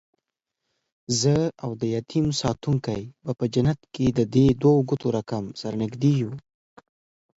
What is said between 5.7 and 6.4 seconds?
نږدې یو